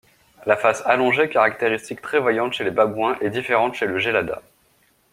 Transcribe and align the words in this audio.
La 0.47 0.57
face 0.57 0.81
allongée 0.87 1.29
caractéristique 1.29 2.01
très 2.01 2.17
voyante 2.19 2.53
chez 2.53 2.63
les 2.63 2.71
babouins 2.71 3.19
est 3.19 3.29
différente 3.29 3.75
chez 3.75 3.85
le 3.85 3.99
gélada. 3.99 4.41